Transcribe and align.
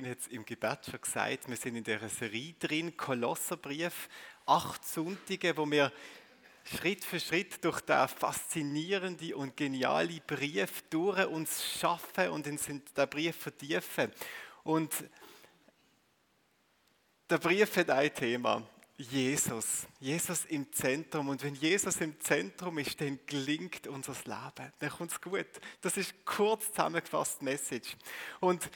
Corinne 0.00 0.12
hat 0.12 0.20
es 0.20 0.28
im 0.28 0.46
Gebet 0.46 0.86
schon 0.90 1.00
gesagt, 1.00 1.46
wir 1.48 1.56
sind 1.56 1.76
in 1.76 1.84
der 1.84 2.08
Serie 2.08 2.54
drin, 2.58 2.96
Kolosserbrief, 2.96 4.08
acht 4.46 4.82
Sonntage, 4.82 5.54
wo 5.58 5.70
wir 5.70 5.92
Schritt 6.64 7.04
für 7.04 7.20
Schritt 7.20 7.62
durch 7.62 7.82
den 7.82 8.08
faszinierenden 8.08 9.34
und 9.34 9.58
genialen 9.58 10.22
Brief 10.26 10.84
durch 10.88 11.26
uns 11.26 11.78
schaffen 11.78 12.30
und 12.30 12.46
in 12.46 12.58
den 12.96 13.10
Brief 13.10 13.36
vertiefen. 13.36 14.10
Und 14.64 14.90
der 17.28 17.38
Brief 17.38 17.76
hat 17.76 17.90
ein 17.90 18.14
Thema. 18.14 18.66
Jesus. 18.96 19.86
Jesus 19.98 20.46
im 20.46 20.72
Zentrum. 20.72 21.28
Und 21.28 21.42
wenn 21.42 21.54
Jesus 21.54 21.96
im 22.00 22.18
Zentrum 22.20 22.78
ist, 22.78 22.98
dann 23.00 23.18
gelingt 23.26 23.86
unser 23.86 24.14
Leben. 24.24 24.72
Dann 24.78 24.90
kommt 24.90 25.12
es 25.12 25.20
gut. 25.20 25.46
Das 25.82 25.98
ist 25.98 26.24
kurz 26.24 26.68
zusammengefasst 26.68 27.42
Message. 27.42 27.96
Und 28.40 28.70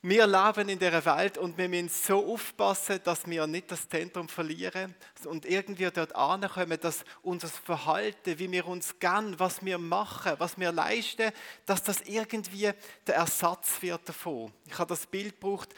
wir 0.00 0.26
leben 0.28 0.68
in 0.68 0.78
dieser 0.78 1.04
Welt 1.04 1.38
und 1.38 1.58
wir 1.58 1.68
müssen 1.68 1.88
so 1.88 2.24
aufpassen, 2.32 3.00
dass 3.02 3.26
wir 3.26 3.46
nicht 3.48 3.70
das 3.70 3.88
Zentrum 3.88 4.28
verlieren 4.28 4.94
und 5.24 5.44
irgendwie 5.44 5.90
dort 5.90 6.14
ankommen, 6.14 6.78
dass 6.80 7.04
unser 7.22 7.48
Verhalten, 7.48 8.38
wie 8.38 8.50
wir 8.52 8.68
uns 8.68 8.98
gern, 9.00 9.38
was 9.40 9.64
wir 9.64 9.78
machen, 9.78 10.34
was 10.38 10.56
wir 10.56 10.70
leisten, 10.70 11.32
dass 11.66 11.82
das 11.82 12.02
irgendwie 12.02 12.70
der 13.06 13.16
Ersatz 13.16 13.82
wird 13.82 14.08
davon. 14.08 14.52
Ich 14.66 14.78
habe 14.78 14.88
das 14.88 15.04
Bild 15.04 15.40
gebraucht, 15.40 15.74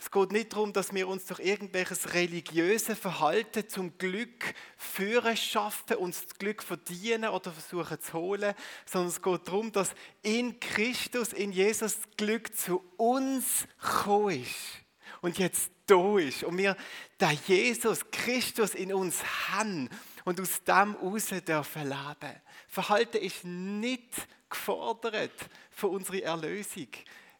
es 0.00 0.10
geht 0.10 0.32
nicht 0.32 0.54
darum, 0.54 0.72
dass 0.72 0.94
wir 0.94 1.06
uns 1.06 1.26
durch 1.26 1.40
irgendwelches 1.40 2.14
religiöse 2.14 2.96
Verhalten 2.96 3.68
zum 3.68 3.98
Glück 3.98 4.54
führen 4.78 5.36
schaffen, 5.36 5.96
uns 5.96 6.24
das 6.24 6.38
Glück 6.38 6.62
verdienen 6.62 7.28
oder 7.28 7.52
versuchen 7.52 8.00
zu 8.00 8.14
holen, 8.14 8.54
sondern 8.86 9.10
es 9.10 9.20
geht 9.20 9.46
darum, 9.46 9.70
dass 9.72 9.92
in 10.22 10.58
Christus, 10.58 11.34
in 11.34 11.52
Jesus 11.52 11.96
das 11.96 12.16
Glück 12.16 12.56
zu 12.56 12.82
uns 12.96 13.68
gekommen 13.78 14.42
ist 14.42 14.80
und 15.20 15.38
jetzt 15.38 15.70
da 15.84 16.18
ist 16.18 16.44
und 16.44 16.56
wir 16.56 16.76
da 17.18 17.30
Jesus 17.32 18.10
Christus 18.10 18.74
in 18.74 18.94
uns 18.94 19.22
haben 19.50 19.90
und 20.24 20.40
aus 20.40 20.64
dem 20.64 20.94
raus 20.94 21.26
dürfen 21.46 21.82
leben. 21.82 22.40
Verhalten 22.68 23.18
ist 23.18 23.44
nicht 23.44 24.14
gefordert 24.48 25.32
für 25.70 25.88
unsere 25.88 26.22
Erlösung. 26.22 26.88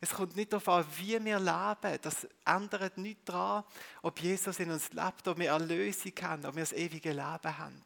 Es 0.01 0.11
kommt 0.11 0.35
nicht 0.35 0.53
darauf 0.53 0.69
an, 0.69 0.87
wie 0.97 1.23
wir 1.23 1.39
leben. 1.39 1.99
Das 2.01 2.27
ändert 2.47 2.97
nichts 2.97 3.25
daran, 3.27 3.65
ob 4.03 4.19
Jesus 4.21 4.59
in 4.59 4.71
uns 4.71 4.93
lebt, 4.93 5.29
ob 5.29 5.39
wir 5.39 5.51
Erlösung 5.51 6.13
haben, 6.23 6.47
ob 6.47 6.55
wir 6.55 6.63
das 6.63 6.73
ewige 6.73 7.11
Leben 7.11 7.59
haben. 7.59 7.85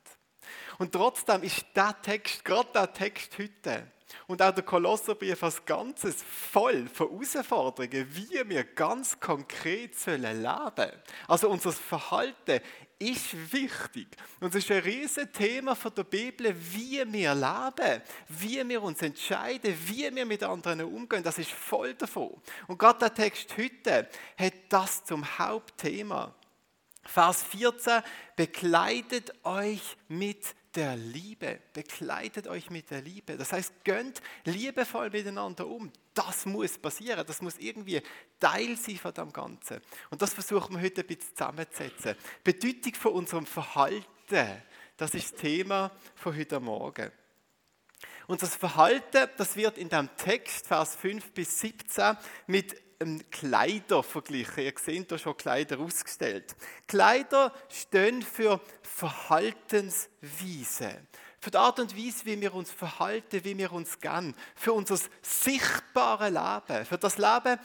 Und 0.78 0.92
trotzdem 0.92 1.42
ist 1.42 1.64
der 1.74 2.00
Text, 2.02 2.44
gerade 2.44 2.70
der 2.72 2.92
Text 2.92 3.36
heute 3.38 3.90
und 4.26 4.42
auch 4.42 4.54
der 4.54 4.64
Kolosserbrief 4.64 5.42
als 5.42 5.64
Ganzes 5.64 6.16
voll 6.22 6.88
von 6.88 7.08
Herausforderungen, 7.08 8.06
wie 8.10 8.48
wir 8.48 8.64
ganz 8.64 9.18
konkret 9.18 9.94
leben 10.06 10.22
sollen. 10.76 10.92
Also 11.28 11.48
unser 11.48 11.72
Verhalten 11.72 12.60
ist 12.98 13.52
wichtig. 13.52 14.08
Und 14.40 14.54
es 14.54 14.64
ist 14.64 14.70
ein 14.70 14.82
riesiges 14.82 15.32
Thema 15.32 15.74
der 15.74 16.04
Bibel, 16.04 16.54
wie 16.72 17.04
wir 17.12 17.34
leben, 17.34 18.02
wie 18.28 18.68
wir 18.68 18.82
uns 18.82 19.02
entscheiden, 19.02 19.76
wie 19.86 20.14
wir 20.14 20.26
mit 20.26 20.42
anderen 20.42 20.82
umgehen. 20.84 21.22
Das 21.22 21.38
ist 21.38 21.50
voll 21.50 21.94
davon. 21.94 22.40
Und 22.66 22.78
gerade 22.78 23.00
der 23.00 23.14
Text 23.14 23.56
heute 23.56 24.08
hat 24.38 24.54
das 24.68 25.04
zum 25.04 25.38
Hauptthema. 25.38 26.34
Vers 27.06 27.42
14, 27.42 28.02
bekleidet 28.36 29.32
euch 29.44 29.96
mit 30.08 30.54
der 30.74 30.96
Liebe. 30.96 31.60
Bekleidet 31.72 32.46
euch 32.46 32.70
mit 32.70 32.90
der 32.90 33.00
Liebe. 33.00 33.36
Das 33.36 33.52
heißt, 33.52 33.84
gönnt 33.84 34.20
liebevoll 34.44 35.10
miteinander 35.10 35.66
um. 35.66 35.92
Das 36.14 36.46
muss 36.46 36.78
passieren. 36.78 37.24
Das 37.26 37.42
muss 37.42 37.58
irgendwie 37.58 38.02
Teil 38.40 38.76
sein 38.76 38.96
von 38.96 39.14
dem 39.14 39.32
Ganzen. 39.32 39.80
Und 40.10 40.22
das 40.22 40.34
versuchen 40.34 40.76
wir 40.76 40.82
heute 40.82 41.02
ein 41.02 41.06
bisschen 41.06 41.34
zusammenzusetzen. 41.36 42.16
Bedeutung 42.42 42.94
von 42.94 43.12
unserem 43.12 43.46
Verhalten. 43.46 44.62
Das 44.96 45.14
ist 45.14 45.32
das 45.32 45.40
Thema 45.40 45.90
von 46.14 46.36
heute 46.36 46.60
Morgen. 46.60 47.10
Unser 48.26 48.46
Verhalten, 48.46 49.28
das 49.36 49.54
wird 49.56 49.76
in 49.76 49.88
dem 49.88 50.08
Text, 50.16 50.66
Vers 50.66 50.96
5 50.96 51.32
bis 51.32 51.60
17, 51.60 52.16
mit 52.46 52.74
Kleider 53.30 54.02
verglichen. 54.02 54.64
Ihr 54.64 54.72
seht 54.76 55.12
da 55.12 55.18
schon 55.18 55.36
Kleider 55.36 55.78
ausgestellt. 55.78 56.56
Kleider 56.86 57.52
stehen 57.68 58.22
für 58.22 58.58
Verhaltensweise. 58.82 61.06
Für 61.40 61.50
die 61.50 61.58
Art 61.58 61.80
und 61.80 61.94
Weise, 61.96 62.24
wie 62.24 62.40
wir 62.40 62.54
uns 62.54 62.70
verhalten, 62.70 63.44
wie 63.44 63.58
wir 63.58 63.72
uns 63.72 64.00
gern. 64.00 64.34
Für 64.54 64.72
unser 64.72 64.96
sichtbare 65.22 66.30
Leben. 66.30 66.86
Für 66.86 66.98
das 66.98 67.18
Leben, 67.18 67.58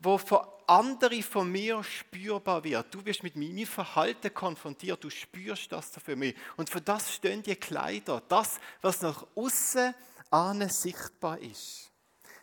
wo 0.00 0.18
für 0.18 0.56
andere 0.66 1.22
von 1.22 1.50
mir 1.50 1.82
spürbar 1.84 2.64
wird. 2.64 2.94
Du 2.94 3.04
wirst 3.04 3.22
mit 3.22 3.36
meinem 3.36 3.66
Verhalten 3.66 4.32
konfrontiert, 4.32 5.04
du 5.04 5.10
spürst 5.10 5.70
das 5.72 5.90
für 6.04 6.16
mich. 6.16 6.34
Und 6.56 6.70
für 6.70 6.80
das 6.80 7.14
stehen 7.14 7.42
die 7.42 7.56
Kleider. 7.56 8.22
Das, 8.28 8.58
was 8.80 9.02
nach 9.02 9.26
außen 9.34 9.94
sichtbar 10.68 11.38
ist. 11.38 11.90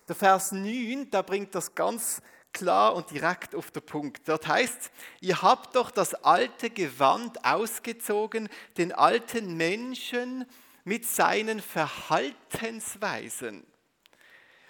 Der 0.08 0.16
Vers 0.16 0.52
9, 0.52 1.09
da 1.12 1.22
bringt 1.22 1.56
das 1.56 1.75
ganz 1.75 2.22
klar 2.52 2.96
und 2.96 3.12
direkt 3.12 3.56
auf 3.56 3.72
den 3.72 3.86
Punkt. 3.86 4.28
Dort 4.28 4.46
heißt, 4.47 4.91
ihr 5.22 5.41
habt 5.41 5.75
doch 5.75 5.91
das 5.91 6.14
alte 6.14 6.69
Gewand 6.69 7.46
ausgezogen, 7.46 8.50
den 8.78 8.92
alten 8.92 9.56
Menschen 9.56 10.46
mit 10.84 11.06
seinen 11.06 11.62
Verhaltensweisen. 11.62 13.66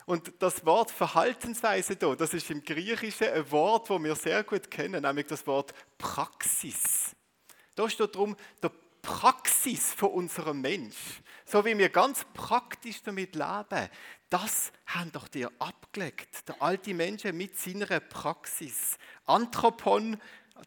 Und 0.06 0.34
das 0.40 0.66
Wort 0.66 0.92
Verhaltensweise 0.92 1.96
da, 1.96 2.14
das 2.16 2.34
ist 2.34 2.52
im 2.52 2.62
Griechischen 2.64 3.30
ein 3.30 3.50
Wort, 3.52 3.90
das 3.90 4.04
wir 4.04 4.16
sehr 4.16 4.44
gut 4.44 4.70
kennen, 4.70 5.04
nämlich 5.04 5.28
das 5.28 5.48
Wort 5.48 5.74
Praxis. 5.98 7.16
Da 7.76 7.90
steht 7.90 8.14
darum, 8.14 8.36
der 8.62 8.72
Praxis 9.03 9.94
von 9.94 10.12
unserem 10.12 10.62
Mensch. 10.62 11.22
So 11.46 11.64
wie 11.66 11.78
wir 11.78 11.90
ganz 11.90 12.25
praktisch 12.34 13.03
damit 13.03 13.36
leben, 13.36 13.90
das 14.30 14.72
haben 14.88 15.12
doch 15.12 15.28
die 15.28 15.46
abgelegt. 15.59 16.47
Der 16.47 16.59
alte 16.62 16.94
Mensch 16.94 17.25
mit 17.25 17.59
seiner 17.59 18.00
Praxis. 18.00 18.97
Anthropon, 19.25 20.19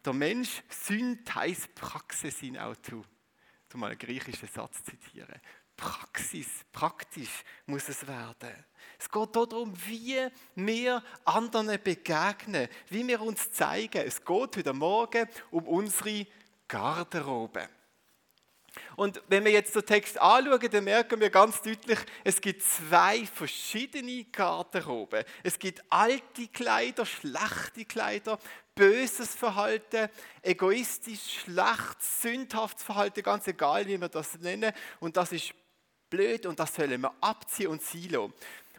der 0.05 0.13
Mensch, 0.13 0.63
Syntheis 0.69 1.67
Praxis 1.75 2.43
in 2.43 2.59
Auto. 2.59 3.05
Um 3.75 3.81
mal 3.81 3.91
einen 3.91 3.99
griechischen 3.99 4.49
Satz 4.49 4.85
zitieren. 4.85 5.41
Praxis, 5.77 6.49
praktisch 6.73 7.43
muss 7.67 7.89
es 7.89 8.07
werden. 8.07 8.65
Es 8.99 9.11
geht 9.11 9.37
darum, 9.37 9.75
wie 9.87 10.27
wir 10.55 11.03
anderen 11.25 11.79
begegnen, 11.83 12.69
wie 12.89 13.07
wir 13.07 13.21
uns 13.21 13.51
zeigen. 13.51 14.07
Es 14.07 14.25
geht 14.25 14.57
heute 14.57 14.73
Morgen 14.73 15.29
um 15.51 15.67
unsere 15.67 16.27
Garderobe. 16.69 17.69
Und 18.97 19.23
wenn 19.29 19.45
wir 19.45 19.53
jetzt 19.53 19.75
den 19.75 19.85
Text 19.85 20.21
anschauen, 20.21 20.71
dann 20.71 20.85
merken 20.85 21.21
wir 21.21 21.31
ganz 21.31 21.63
deutlich, 21.63 21.99
es 22.25 22.41
gibt 22.41 22.63
zwei 22.63 23.27
verschiedene 23.27 24.25
Garderoben. 24.25 25.25
Es 25.43 25.59
gibt 25.59 25.83
alte 25.91 26.49
Kleider, 26.53 27.05
schlechte 27.07 27.85
Kleider, 27.85 28.39
böses 28.75 29.35
Verhalten, 29.35 30.09
egoistisch, 30.43 31.41
schlecht, 31.45 32.01
sündhaftes 32.01 32.85
Verhalten, 32.85 33.23
ganz 33.23 33.47
egal, 33.49 33.87
wie 33.87 34.01
wir 34.01 34.09
das 34.09 34.39
nennen. 34.39 34.73
Und 35.01 35.17
das 35.17 35.33
ist 35.33 35.55
blöd 36.11 36.47
und 36.47 36.59
das 36.59 36.75
sollen 36.75 37.01
wir 37.01 37.13
abziehen 37.21 37.69
und 37.69 37.83
silo. 37.83 38.33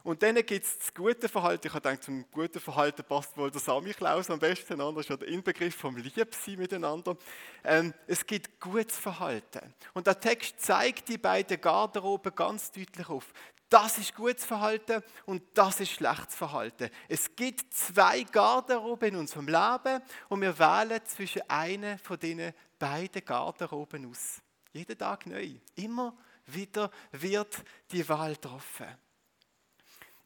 Und 0.07 0.23
dann 0.23 0.35
gibt 0.35 0.65
es 0.65 0.77
das 0.77 0.93
gute 0.93 1.27
Verhalten. 1.27 1.67
Ich 1.67 1.73
habe 1.73 1.81
gedacht, 1.81 2.01
zum 2.01 2.23
guten 2.31 2.61
Verhalten 2.61 3.03
passt 3.03 3.35
wohl 3.35 3.51
der 3.51 3.59
Samichlaus 3.59 4.29
am 4.29 4.39
besten 4.39 4.79
an. 4.79 4.95
Das 4.95 5.03
ist 5.03 5.09
ja 5.09 5.17
der 5.17 5.27
Inbegriff 5.27 5.75
vom 5.75 5.97
Liebsein 5.97 6.57
miteinander. 6.57 7.17
Ähm, 7.61 7.93
es 8.07 8.25
gibt 8.25 8.57
gutes 8.57 8.95
Verhalten. 8.95 9.73
Und 9.93 10.07
der 10.07 10.17
Text 10.17 10.61
zeigt 10.61 11.09
die 11.09 11.17
beiden 11.17 11.59
Garderoben 11.59 12.33
ganz 12.33 12.71
deutlich 12.71 13.09
auf. 13.09 13.33
Das 13.67 13.97
ist 13.97 14.15
gutes 14.15 14.45
Verhalten 14.45 15.03
und 15.25 15.43
das 15.53 15.81
ist 15.81 15.91
schlechtes 15.91 16.35
Verhalten. 16.35 16.89
Es 17.09 17.35
gibt 17.35 17.73
zwei 17.73 18.23
Garderoben 18.23 19.09
in 19.09 19.15
unserem 19.17 19.47
Leben 19.47 20.01
und 20.29 20.39
wir 20.39 20.57
wählen 20.57 21.01
zwischen 21.03 21.41
einer 21.49 21.97
von 21.97 22.17
diesen 22.17 22.53
beiden 22.79 23.25
Garderoben 23.25 24.09
aus. 24.09 24.41
Jeden 24.71 24.97
Tag 24.97 25.25
neu. 25.25 25.55
Immer 25.75 26.15
wieder 26.45 26.89
wird 27.11 27.57
die 27.91 28.07
Wahl 28.07 28.35
getroffen. 28.35 28.87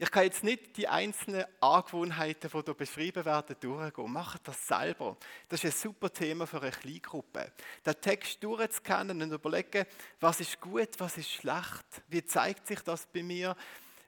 Ich 0.03 0.09
kann 0.09 0.23
jetzt 0.23 0.43
nicht 0.43 0.77
die 0.77 0.87
einzelnen 0.87 1.45
Angewohnheiten, 1.59 2.49
die 2.51 2.63
hier 2.65 2.73
beschrieben 2.73 3.23
werden, 3.23 3.55
durchgehen. 3.59 4.11
Macht 4.11 4.47
das 4.47 4.67
selber. 4.67 5.15
Das 5.47 5.63
ist 5.63 5.75
ein 5.75 5.79
super 5.79 6.11
Thema 6.11 6.47
für 6.47 6.59
eine 6.59 6.71
Kleingruppe. 6.71 7.51
Den 7.85 8.01
Text 8.01 8.43
durchzukennen 8.43 9.21
und 9.21 9.31
überlegen, 9.31 9.85
was 10.19 10.39
ist 10.39 10.59
gut, 10.59 10.89
was 10.97 11.19
ist 11.19 11.29
schlecht, 11.29 11.85
wie 12.07 12.25
zeigt 12.25 12.65
sich 12.65 12.79
das 12.79 13.05
bei 13.05 13.21
mir, 13.21 13.55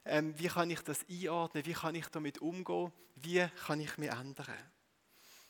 ähm, 0.04 0.34
wie 0.36 0.48
kann 0.48 0.68
ich 0.68 0.80
das 0.80 1.06
einordnen, 1.08 1.64
wie 1.64 1.74
kann 1.74 1.94
ich 1.94 2.08
damit 2.08 2.38
umgehen, 2.38 2.90
wie 3.14 3.46
kann 3.64 3.78
ich 3.78 3.96
mich 3.96 4.10
ändern. 4.10 4.73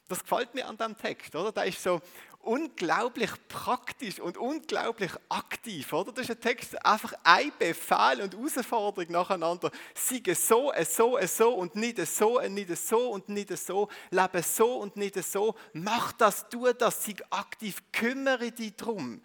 Das 0.08 0.22
gefällt 0.22 0.54
mir 0.54 0.66
an 0.68 0.76
dem 0.76 0.96
Text, 0.96 1.34
oder? 1.34 1.50
Da 1.50 1.62
ist 1.62 1.82
so 1.82 2.00
unglaublich 2.44 3.30
praktisch 3.48 4.20
und 4.20 4.36
unglaublich 4.36 5.12
aktiv, 5.30 5.92
oder? 5.92 6.12
Das 6.12 6.24
ist 6.24 6.30
ein 6.30 6.40
Text, 6.40 6.84
einfach 6.84 7.14
ein 7.24 7.52
Befehl 7.58 8.20
und 8.22 8.34
Herausforderung 8.34 9.10
nacheinander. 9.10 9.70
Siege 9.94 10.34
so, 10.34 10.72
so, 10.86 11.18
so 11.26 11.54
und 11.54 11.74
nicht 11.74 12.06
so, 12.06 12.40
nicht 12.40 12.76
so 12.76 13.10
und 13.10 13.28
nicht 13.30 13.56
so. 13.56 13.88
Lebe 14.10 14.42
so 14.42 14.76
und 14.76 14.96
nicht 14.96 15.22
so. 15.24 15.54
Mach 15.72 16.12
das, 16.12 16.48
tu 16.48 16.70
das, 16.72 17.04
sieg 17.04 17.22
aktiv, 17.30 17.82
kümmere 17.90 18.52
dich 18.52 18.76
drum. 18.76 19.22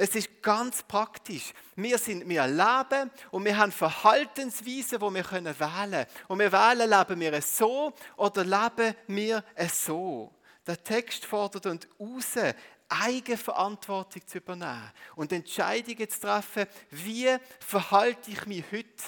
Es 0.00 0.14
ist 0.14 0.40
ganz 0.40 0.82
praktisch. 0.82 1.52
Wir, 1.76 1.98
sind, 1.98 2.26
wir 2.26 2.46
leben 2.46 3.10
und 3.30 3.44
wir 3.44 3.54
haben 3.54 3.70
Verhaltensweisen, 3.70 4.98
die 4.98 5.14
wir 5.14 5.22
können 5.22 5.60
wählen 5.60 5.90
können. 5.90 6.06
Und 6.26 6.38
wir 6.38 6.50
wählen, 6.50 6.88
leben 6.88 7.20
wir 7.20 7.34
es 7.34 7.58
so 7.58 7.92
oder 8.16 8.42
leben 8.42 8.94
wir 9.08 9.44
es 9.54 9.84
so. 9.84 10.32
Der 10.66 10.82
Text 10.82 11.26
fordert 11.26 11.66
uns 11.66 11.86
raus, 12.00 12.54
Eigenverantwortung 12.88 14.26
zu 14.26 14.38
übernehmen 14.38 14.90
und 15.16 15.32
Entscheidungen 15.32 16.08
zu 16.08 16.18
treffen, 16.18 16.64
wie 16.88 17.36
verhalte 17.58 18.30
ich 18.30 18.46
mich 18.46 18.64
heute? 18.72 19.04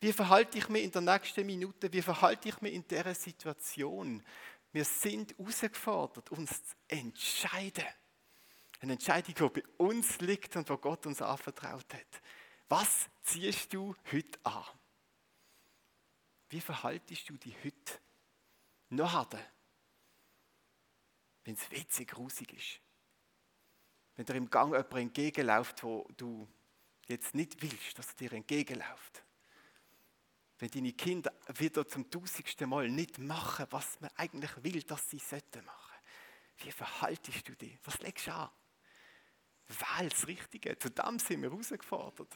Wie 0.00 0.12
verhalte 0.12 0.58
ich 0.58 0.68
mich 0.68 0.82
in 0.82 0.90
der 0.90 1.02
nächsten 1.02 1.46
Minute? 1.46 1.92
Wie 1.92 2.02
verhalte 2.02 2.48
ich 2.48 2.60
mich 2.60 2.74
in 2.74 2.84
dieser 2.88 3.14
Situation? 3.14 4.20
Wir 4.72 4.84
sind 4.84 5.38
herausgefordert, 5.38 6.32
uns 6.32 6.50
zu 6.50 6.74
entscheiden. 6.88 7.84
Eine 8.82 8.94
Entscheidung, 8.94 9.34
die 9.34 9.60
bei 9.60 9.68
uns 9.78 10.18
liegt 10.18 10.56
und 10.56 10.68
wo 10.68 10.76
Gott 10.76 11.06
uns 11.06 11.22
anvertraut 11.22 11.94
hat. 11.94 12.22
Was 12.68 13.08
ziehst 13.22 13.72
du 13.72 13.94
heute 14.10 14.38
an? 14.42 14.64
Wie 16.48 16.60
verhaltest 16.60 17.28
du 17.28 17.36
dich 17.36 17.54
heute? 17.62 18.00
Noch 18.88 19.28
wenn 21.44 21.54
es 21.54 21.70
witzig, 21.70 22.08
grusig 22.08 22.52
ist. 22.52 22.80
Wenn 24.16 24.26
dir 24.26 24.34
im 24.34 24.50
Gang 24.50 24.72
jemand 24.72 24.94
entgegenläuft, 24.94 25.82
wo 25.84 26.08
du 26.16 26.48
jetzt 27.06 27.36
nicht 27.36 27.62
willst, 27.62 27.96
dass 27.98 28.08
er 28.08 28.14
dir 28.14 28.32
entgegenläuft. 28.32 29.24
Wenn 30.58 30.70
deine 30.70 30.92
Kinder 30.92 31.32
wieder 31.54 31.86
zum 31.86 32.10
tausendsten 32.10 32.68
Mal 32.68 32.88
nicht 32.88 33.18
machen, 33.18 33.66
was 33.70 34.00
man 34.00 34.10
eigentlich 34.16 34.50
will, 34.62 34.82
dass 34.82 35.08
sie 35.08 35.18
sollten 35.18 35.64
machen. 35.64 35.96
Wie 36.58 36.72
verhaltest 36.72 37.48
du 37.48 37.54
dich? 37.54 37.78
Was 37.84 38.00
legst 38.00 38.26
du 38.26 38.34
an? 38.34 38.50
Wähl 39.72 40.08
das 40.08 40.26
Richtige. 40.26 40.78
Zu 40.78 40.90
dem 40.90 41.18
sind 41.18 41.42
wir 41.42 41.50
herausgefordert. 41.50 42.34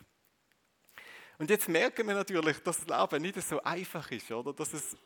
Und 1.39 1.51
jetzt 1.51 1.69
merken 1.69 2.07
wir 2.07 2.15
natürlich, 2.15 2.59
dass 2.61 2.85
das 2.85 3.01
Leben 3.01 3.23
nicht 3.23 3.43
so 3.43 3.63
einfach 3.63 4.11
ist, 4.11 4.31
oder? 4.31 4.53
Dass 4.53 4.73
es 4.73 4.97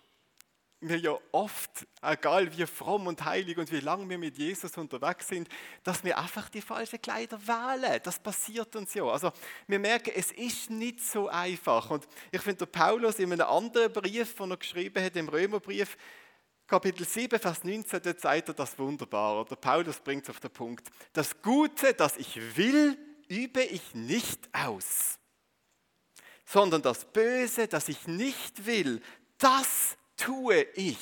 wir 0.80 0.96
ja 0.96 1.18
oft, 1.32 1.86
egal 2.00 2.56
wie 2.56 2.64
fromm 2.64 3.06
und 3.06 3.22
heilig 3.22 3.58
und 3.58 3.70
wie 3.70 3.80
lange 3.80 4.08
wir 4.08 4.16
mit 4.16 4.38
Jesus 4.38 4.76
unterwegs 4.78 5.28
sind, 5.28 5.48
dass 5.84 6.02
wir 6.02 6.16
einfach 6.16 6.48
die 6.48 6.62
falschen 6.62 7.00
Kleider 7.02 7.38
wählen. 7.46 8.00
Das 8.02 8.18
passiert 8.18 8.74
uns 8.76 8.94
ja. 8.94 9.04
Also 9.04 9.30
wir 9.66 9.78
merken, 9.78 10.12
es 10.14 10.32
ist 10.32 10.70
nicht 10.70 11.00
so 11.00 11.28
einfach. 11.28 11.90
Und 11.90 12.08
ich 12.30 12.40
finde, 12.40 12.64
der 12.64 12.66
Paulus 12.66 13.18
in 13.18 13.30
einem 13.30 13.46
anderen 13.46 13.92
Brief, 13.92 14.34
den 14.34 14.50
er 14.50 14.56
geschrieben 14.56 15.04
hat, 15.04 15.16
im 15.16 15.28
Römerbrief, 15.28 15.98
Kapitel 16.70 17.04
7, 17.04 17.40
Vers 17.40 17.64
19, 17.64 18.00
da 18.00 18.16
zeigt 18.16 18.46
er 18.46 18.54
das 18.54 18.78
wunderbar. 18.78 19.44
Der 19.44 19.56
Paulus 19.56 19.98
bringt 19.98 20.22
es 20.22 20.30
auf 20.30 20.38
den 20.38 20.52
Punkt. 20.52 20.88
Das 21.12 21.42
Gute, 21.42 21.94
das 21.94 22.16
ich 22.16 22.36
will, 22.56 22.96
übe 23.26 23.60
ich 23.60 23.92
nicht 23.92 24.48
aus, 24.52 25.18
sondern 26.44 26.80
das 26.80 27.04
Böse, 27.06 27.66
das 27.66 27.88
ich 27.88 28.06
nicht 28.06 28.64
will, 28.64 29.02
das 29.36 29.96
tue 30.16 30.62
ich. 30.76 30.96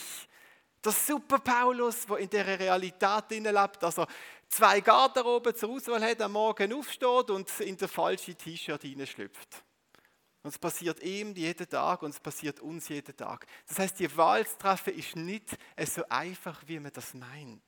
Der 0.82 0.92
super 0.92 1.38
Paulus, 1.38 2.06
der 2.06 2.16
in 2.16 2.30
dieser 2.30 2.58
Realität 2.58 3.28
lebt, 3.28 3.82
dass 3.82 3.98
er 3.98 4.06
zwei 4.48 4.80
Garderoben 4.80 5.54
zur 5.54 5.68
Auswahl 5.68 6.02
hat, 6.02 6.22
am 6.22 6.32
Morgen 6.32 6.72
aufsteht 6.72 7.28
und 7.28 7.60
in 7.60 7.76
der 7.76 7.88
falsche 7.88 8.34
T-Shirt 8.34 8.80
hineinschlüpft. 8.80 9.67
Und 10.48 10.54
es 10.54 10.58
passiert 10.58 11.02
ihm 11.02 11.34
jeden 11.34 11.68
Tag 11.68 12.00
und 12.00 12.08
es 12.08 12.20
passiert 12.20 12.60
uns 12.60 12.88
jeden 12.88 13.14
Tag. 13.14 13.46
Das 13.66 13.80
heißt, 13.80 13.98
die 13.98 14.16
Wahl 14.16 14.46
zu 14.46 14.56
treffen 14.56 14.94
ist 14.94 15.14
nicht 15.14 15.44
so 15.84 16.02
einfach, 16.08 16.62
wie 16.66 16.80
man 16.80 16.90
das 16.90 17.12
meint. 17.12 17.60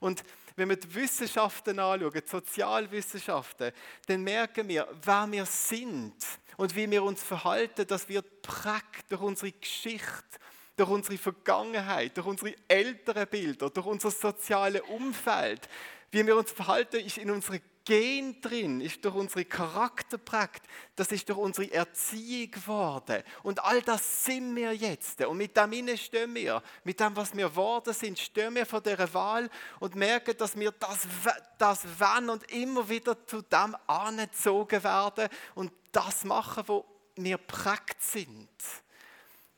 Und 0.00 0.24
wenn 0.56 0.70
wir 0.70 0.76
die 0.76 0.94
Wissenschaften 0.94 1.78
anschauen, 1.78 2.10
die 2.14 2.22
Sozialwissenschaften, 2.26 3.70
dann 4.06 4.22
merken 4.22 4.66
wir, 4.66 4.88
wer 5.02 5.30
wir 5.30 5.44
sind 5.44 6.14
und 6.56 6.74
wie 6.74 6.90
wir 6.90 7.02
uns 7.02 7.22
verhalten, 7.22 7.86
das 7.86 8.08
wird 8.08 8.40
prägt 8.40 9.10
durch 9.10 9.20
unsere 9.20 9.52
Geschichte 9.52 10.38
durch 10.78 10.90
unsere 10.90 11.18
Vergangenheit, 11.18 12.16
durch 12.16 12.26
unsere 12.26 12.54
älteren 12.68 13.26
Bilder, 13.28 13.68
durch 13.70 13.86
unser 13.86 14.10
soziales 14.10 14.82
Umfeld. 14.82 15.68
Wie 16.10 16.26
wir 16.26 16.36
uns 16.36 16.50
verhalten, 16.50 16.96
ist 16.96 17.16
in 17.16 17.30
unserem 17.30 17.60
Gen 17.86 18.40
drin, 18.40 18.80
ist 18.80 19.04
durch 19.04 19.14
unsere 19.14 19.44
Charakter 19.44 20.18
prägt, 20.18 20.62
das 20.96 21.12
ist 21.12 21.28
durch 21.28 21.38
unsere 21.38 21.72
Erziehung 21.72 22.50
geworden. 22.50 23.22
Und 23.44 23.62
all 23.62 23.80
das 23.80 24.24
sind 24.24 24.56
wir 24.56 24.72
jetzt. 24.74 25.24
Und 25.24 25.36
mit 25.36 25.56
dem 25.56 25.96
stehen 25.96 26.34
wir. 26.34 26.64
Mit 26.82 26.98
dem, 26.98 27.14
was 27.14 27.34
wir 27.36 27.48
geworden 27.48 27.94
sind, 27.94 28.18
stehen 28.18 28.56
wir 28.56 28.66
vor 28.66 28.80
dieser 28.80 29.14
Wahl 29.14 29.48
und 29.78 29.94
merken, 29.94 30.36
dass 30.36 30.58
wir 30.58 30.72
das, 30.72 31.06
das 31.58 31.86
wollen 32.00 32.28
und 32.28 32.50
immer 32.50 32.88
wieder 32.88 33.24
zu 33.24 33.40
dem 33.42 33.76
angezogen 33.86 34.82
werden 34.82 35.28
und 35.54 35.72
das 35.92 36.24
machen, 36.24 36.64
wo 36.66 36.84
wir 37.14 37.38
prägt 37.38 38.02
sind. 38.02 38.48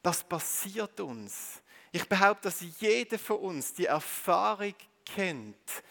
Das 0.03 0.23
passiert 0.23 1.01
uns. 1.01 1.63
Ich 1.93 2.07
behaupte, 2.07 2.49
dass 2.49 2.63
jeder 2.79 3.19
von 3.19 3.39
uns 3.39 3.73
die 3.73 3.87
Erfahrung 3.87 4.75
kennt, 5.07 5.83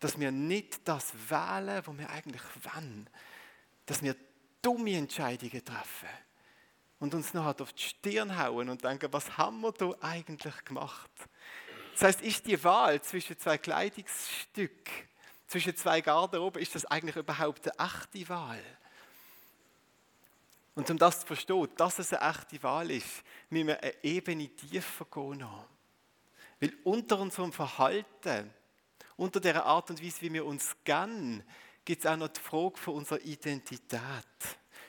dass 0.00 0.18
wir 0.18 0.32
nicht 0.32 0.80
das 0.88 1.12
wählen, 1.28 1.82
wo 1.84 1.96
wir 1.96 2.10
eigentlich 2.10 2.42
wollen. 2.62 3.08
Dass 3.86 4.02
wir 4.02 4.16
dumme 4.62 4.96
Entscheidungen 4.96 5.64
treffen 5.64 6.08
und 6.98 7.14
uns 7.14 7.34
nachher 7.34 7.62
auf 7.62 7.72
die 7.72 7.82
Stirn 7.82 8.38
hauen 8.38 8.68
und 8.68 8.84
denken, 8.84 9.12
was 9.12 9.36
haben 9.36 9.60
wir 9.60 9.72
da 9.72 9.94
eigentlich 10.00 10.64
gemacht? 10.64 11.10
Das 11.92 12.02
heißt, 12.02 12.22
ist 12.22 12.46
die 12.46 12.62
Wahl 12.62 13.00
zwischen 13.02 13.38
zwei 13.38 13.58
Kleidungsstücken, 13.58 14.92
zwischen 15.46 15.76
zwei 15.76 16.00
Garderoben, 16.00 16.62
ist 16.62 16.74
das 16.74 16.86
eigentlich 16.86 17.16
überhaupt 17.16 17.68
eine 17.68 17.90
echte 17.90 18.28
Wahl? 18.28 18.62
Und 20.74 20.88
um 20.88 20.96
das 20.96 21.20
zu 21.20 21.26
verstehen, 21.26 21.68
dass 21.76 21.98
es 21.98 22.12
eine 22.12 22.30
echte 22.30 22.62
Wahl 22.62 22.90
ist, 22.90 23.22
müssen 23.50 23.66
wir 23.66 23.82
eine 23.82 23.94
Ebene 24.02 24.48
tiefer 24.48 25.04
gehen. 25.06 25.44
Weil 26.60 26.72
unter 26.84 27.18
unserem 27.18 27.52
Verhalten, 27.52 28.50
unter 29.20 29.38
der 29.38 29.66
Art 29.66 29.90
und 29.90 30.02
Weise, 30.02 30.22
wie 30.22 30.32
wir 30.32 30.46
uns 30.46 30.74
gehen, 30.82 31.42
gibt 31.84 32.04
es 32.04 32.10
auch 32.10 32.16
noch 32.16 32.28
die 32.28 32.40
Frage 32.40 32.78
von 32.78 32.94
unserer 32.94 33.20
Identität. 33.20 34.00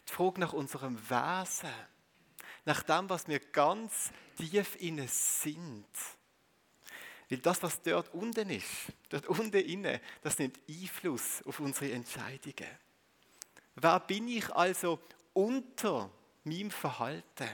Die 0.08 0.14
Frage 0.14 0.40
nach 0.40 0.54
unserem 0.54 0.98
Wesen. 1.10 1.70
Nach 2.64 2.82
dem, 2.84 3.10
was 3.10 3.28
wir 3.28 3.40
ganz 3.40 4.10
tief 4.38 4.78
innen 4.80 5.10
sind. 5.10 5.86
Weil 7.30 7.40
das, 7.40 7.62
was 7.62 7.82
dort 7.82 8.14
unten 8.14 8.50
ist, 8.52 8.94
dort 9.10 9.28
unten 9.28 9.58
inne, 9.58 10.00
das 10.22 10.40
nimmt 10.40 10.60
Einfluss 10.70 11.46
auf 11.46 11.60
unsere 11.60 11.92
Entscheidungen. 11.92 12.72
Wer 13.76 14.00
bin 14.00 14.30
ich 14.30 14.50
also 14.56 15.00
unter 15.34 16.10
meinem 16.46 16.72
Verhalten? 16.72 17.50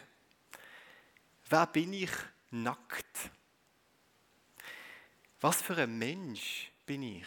Wer 1.50 1.66
bin 1.66 1.94
ich 1.94 2.12
nackt? 2.52 3.32
Was 5.40 5.62
für 5.62 5.78
ein 5.78 5.98
Mensch 5.98 6.72
bin 6.86 7.04
ich? 7.04 7.26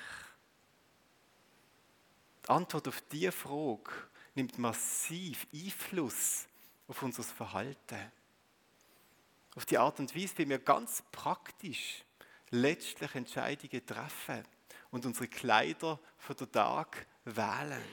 Die 2.45 2.49
Antwort 2.49 2.89
auf 2.89 3.01
diese 3.13 3.31
Frage 3.31 3.93
nimmt 4.35 4.59
massiv 4.59 5.47
Einfluss 5.55 6.47
auf 6.89 7.03
unser 7.03 7.23
Verhalten. 7.23 8.11
Auf 9.55 9.65
die 9.65 9.79
Art 9.79 10.01
und 10.01 10.15
Weise, 10.17 10.39
wie 10.39 10.49
wir 10.49 10.59
ganz 10.59 11.05
praktisch 11.13 12.03
letztlich 12.51 13.15
Entscheidungen 13.15 13.87
treffen 13.87 14.43
und 14.91 15.07
unsere 15.07 15.29
Kleider 15.29 16.01
für 16.19 16.35
den 16.35 16.51
Tag 16.51 17.07
wählen. 17.25 17.85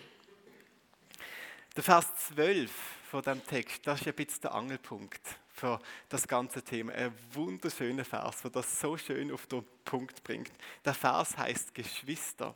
Der 1.76 1.84
Vers 1.84 2.08
12 2.30 2.72
von 3.12 3.22
dem 3.22 3.46
Text, 3.46 3.86
das 3.86 4.02
ist 4.02 4.08
ein 4.08 4.16
bisschen 4.16 4.42
der 4.42 4.56
Angelpunkt 4.56 5.22
für 5.58 5.80
das 6.10 6.28
ganze 6.28 6.62
Thema. 6.62 6.94
Ein 6.94 7.14
wunderschöner 7.32 8.06
Vers, 8.06 8.42
der 8.42 8.52
das 8.52 8.80
so 8.80 8.98
schön 8.98 9.32
auf 9.32 9.48
den 9.48 9.66
Punkt 9.84 10.24
bringt. 10.24 10.52
Der 10.86 10.94
Vers 10.94 11.38
heißt 11.38 11.74
Geschwister. 11.74 12.56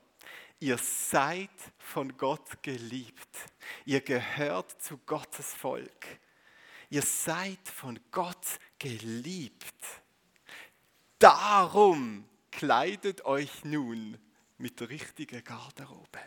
Ihr 0.59 0.77
seid 0.77 1.49
von 1.79 2.15
Gott 2.17 2.61
geliebt. 2.61 3.37
Ihr 3.85 4.01
gehört 4.01 4.81
zu 4.81 4.99
Gottes 4.99 5.53
Volk. 5.53 6.05
Ihr 6.91 7.01
seid 7.01 7.67
von 7.67 7.99
Gott 8.11 8.59
geliebt. 8.77 9.65
Darum 11.17 12.25
kleidet 12.51 13.25
euch 13.25 13.63
nun 13.63 14.17
mit 14.57 14.79
der 14.79 14.89
richtigen 14.89 15.43
Garderobe. 15.43 16.19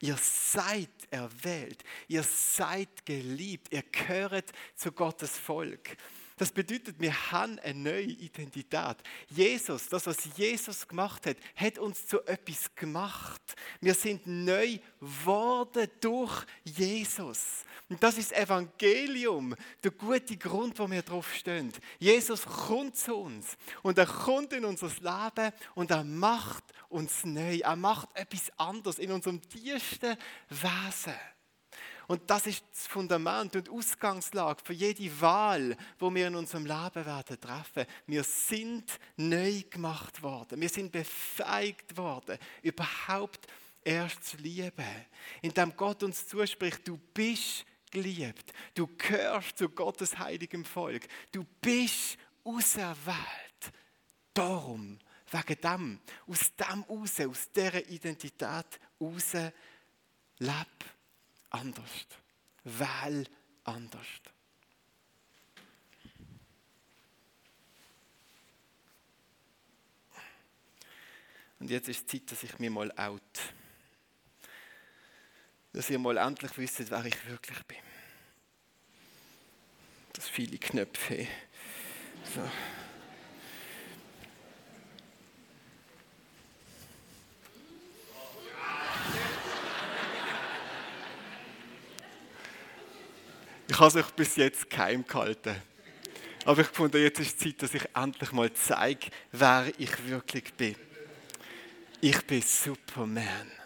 Ihr 0.00 0.16
seid 0.16 0.90
erwählt, 1.10 1.82
ihr 2.08 2.22
seid 2.22 3.04
geliebt, 3.06 3.72
ihr 3.72 3.82
gehört 3.82 4.50
zu 4.76 4.92
Gottes 4.92 5.38
Volk. 5.38 5.96
Das 6.40 6.50
bedeutet, 6.50 6.98
wir 6.98 7.32
haben 7.32 7.58
eine 7.58 7.78
neue 7.78 8.04
Identität. 8.04 8.96
Jesus, 9.28 9.90
das, 9.90 10.06
was 10.06 10.16
Jesus 10.38 10.88
gemacht 10.88 11.26
hat, 11.26 11.36
hat 11.54 11.78
uns 11.78 12.06
zu 12.06 12.26
etwas 12.26 12.74
gemacht. 12.74 13.42
Wir 13.82 13.92
sind 13.92 14.26
neu 14.26 14.78
geworden 14.98 15.86
durch 16.00 16.46
Jesus. 16.64 17.66
Und 17.90 18.02
das 18.02 18.16
ist 18.16 18.30
das 18.30 18.38
Evangelium, 18.38 19.54
der 19.84 19.90
gute 19.90 20.34
Grund, 20.38 20.78
wo 20.78 20.90
wir 20.90 21.02
drauf 21.02 21.30
stehen. 21.34 21.74
Jesus 21.98 22.46
kommt 22.46 22.96
zu 22.96 23.16
uns 23.16 23.58
und 23.82 23.98
er 23.98 24.06
kommt 24.06 24.54
in 24.54 24.64
unser 24.64 24.88
Leben 24.88 25.52
und 25.74 25.90
er 25.90 26.04
macht 26.04 26.64
uns 26.88 27.22
neu. 27.22 27.58
Er 27.58 27.76
macht 27.76 28.08
etwas 28.14 28.50
anderes 28.56 28.98
in 28.98 29.12
unserem 29.12 29.42
tiefsten 29.42 30.16
Wesen. 30.48 31.20
Und 32.10 32.28
das 32.28 32.48
ist 32.48 32.64
das 32.72 32.88
Fundament 32.88 33.54
und 33.54 33.68
Ausgangslage 33.68 34.60
für 34.64 34.72
jede 34.72 35.20
Wahl, 35.20 35.76
wo 35.96 36.12
wir 36.12 36.26
in 36.26 36.34
unserem 36.34 36.66
Leben 36.66 37.06
werden 37.06 37.40
treffen. 37.40 37.86
Wir 38.08 38.24
sind 38.24 38.98
neu 39.16 39.62
gemacht 39.70 40.20
worden. 40.20 40.60
Wir 40.60 40.68
sind 40.68 40.90
befähigt 40.90 41.96
worden, 41.96 42.36
überhaupt 42.62 43.46
erst 43.84 44.24
zu 44.24 44.38
lieben. 44.38 45.06
Indem 45.40 45.76
Gott 45.76 46.02
uns 46.02 46.26
zuspricht, 46.26 46.80
du 46.88 46.98
bist 47.14 47.64
geliebt. 47.92 48.54
Du 48.74 48.88
gehörst 48.88 49.58
zu 49.58 49.68
Gottes 49.68 50.18
heiligem 50.18 50.64
Volk. 50.64 51.06
Du 51.30 51.44
bist 51.60 52.18
auserwählt. 52.42 53.72
Darum, 54.34 54.98
wegen 55.30 55.60
dem, 55.60 56.00
aus 56.26 56.56
dem 56.56 56.82
raus, 56.82 57.20
aus 57.20 57.52
dieser 57.52 57.88
Identität 57.88 58.80
raus, 59.00 59.32
leb 60.40 60.66
anders. 61.50 62.06
Wähl 62.64 63.26
anders. 63.64 64.06
Und 71.58 71.70
jetzt 71.70 71.88
ist 71.88 72.00
es 72.00 72.06
Zeit, 72.06 72.32
dass 72.32 72.42
ich 72.42 72.58
mir 72.58 72.70
mal 72.70 72.90
out 72.92 73.22
dass 75.72 75.90
ihr 75.90 75.98
mal 75.98 76.16
endlich 76.16 76.56
wisst, 76.58 76.90
wer 76.90 77.04
ich 77.04 77.26
wirklich 77.26 77.62
bin. 77.64 77.78
Das 80.12 80.28
viele 80.28 80.58
Knöpfe. 80.58 81.26
So. 82.34 82.42
Habe 93.80 93.98
es 93.98 94.04
euch 94.04 94.10
bis 94.12 94.36
jetzt 94.36 94.68
geheim 94.68 95.04
gehalten. 95.06 95.56
Aber 96.44 96.60
ich 96.60 96.68
fand, 96.68 96.94
jetzt 96.94 97.20
ist 97.20 97.40
Zeit, 97.40 97.62
dass 97.62 97.74
ich 97.74 97.82
endlich 97.94 98.32
mal 98.32 98.52
zeige, 98.52 99.08
wer 99.32 99.66
ich 99.78 100.06
wirklich 100.06 100.52
bin. 100.54 100.76
Ich 102.00 102.20
bin 102.26 102.42
Superman. 102.42 103.59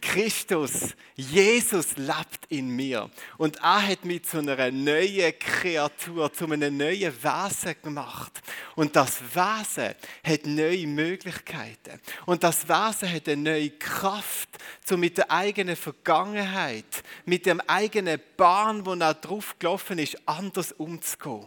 Christus, 0.00 0.94
Jesus 1.14 1.96
lebt 1.96 2.46
in 2.48 2.68
mir. 2.68 3.10
Und 3.36 3.56
er 3.56 3.86
hat 3.86 4.04
mich 4.04 4.24
zu 4.24 4.38
einer 4.38 4.70
neuen 4.70 5.38
Kreatur, 5.38 6.32
zu 6.32 6.44
einem 6.44 6.76
neuen 6.76 7.12
Wesen 7.22 7.74
gemacht. 7.82 8.40
Und 8.76 8.96
das 8.96 9.20
Wesen 9.34 9.94
hat 10.24 10.46
neue 10.46 10.86
Möglichkeiten. 10.86 12.00
Und 12.26 12.42
das 12.44 12.68
Wesen 12.68 13.12
hat 13.12 13.28
eine 13.28 13.42
neue 13.42 13.70
Kraft, 13.70 14.48
so 14.84 14.96
mit 14.96 15.18
der 15.18 15.30
eigenen 15.30 15.76
Vergangenheit, 15.76 17.02
mit 17.24 17.46
dem 17.46 17.60
eigenen 17.62 18.20
Bahn, 18.36 18.86
wo 18.86 18.94
er 18.94 19.14
drauf 19.14 19.56
gelaufen 19.58 19.98
ist, 19.98 20.16
anders 20.26 20.72
umzugehen. 20.72 21.46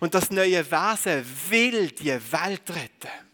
Und 0.00 0.14
das 0.14 0.30
neue 0.30 0.70
Wesen 0.70 1.24
will 1.50 1.88
die 1.88 2.12
Welt 2.12 2.70
retten 2.70 3.24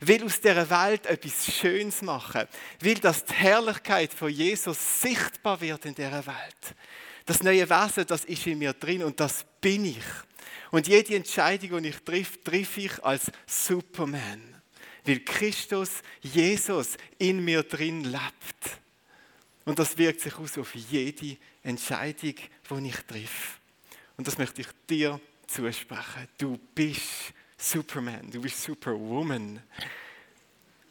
will 0.00 0.24
aus 0.24 0.40
dieser 0.40 0.68
Welt 0.68 1.06
etwas 1.06 1.52
Schönes 1.52 2.02
machen, 2.02 2.46
will, 2.80 2.98
dass 2.98 3.24
die 3.24 3.34
Herrlichkeit 3.34 4.12
von 4.12 4.30
Jesus 4.30 5.00
sichtbar 5.00 5.60
wird 5.60 5.84
in 5.84 5.94
dieser 5.94 6.26
Welt. 6.26 6.74
Das 7.26 7.42
neue 7.42 7.68
Wesen, 7.68 8.06
das 8.06 8.24
ist 8.24 8.46
in 8.46 8.58
mir 8.58 8.72
drin 8.72 9.02
und 9.02 9.18
das 9.20 9.44
bin 9.60 9.84
ich. 9.84 10.04
Und 10.70 10.86
jede 10.86 11.16
Entscheidung, 11.16 11.82
die 11.82 11.90
ich 11.90 11.98
treffe, 11.98 12.42
treffe 12.42 12.80
ich 12.80 13.04
als 13.04 13.30
Superman, 13.46 14.62
weil 15.04 15.20
Christus, 15.20 16.02
Jesus 16.20 16.96
in 17.18 17.44
mir 17.44 17.62
drin 17.62 18.04
lebt. 18.04 18.80
Und 19.64 19.78
das 19.78 19.96
wirkt 19.98 20.20
sich 20.20 20.34
aus 20.36 20.56
auf 20.56 20.74
jede 20.74 21.36
Entscheidung, 21.62 22.34
die 22.34 22.88
ich 22.88 22.96
treffe. 23.06 23.58
Und 24.16 24.26
das 24.26 24.38
möchte 24.38 24.62
ich 24.62 24.68
dir 24.88 25.20
zusprechen. 25.46 26.28
Du 26.38 26.58
bist 26.74 27.32
Superman, 27.58 28.30
du 28.30 28.40
bist 28.40 28.62
Superwoman. 28.62 29.60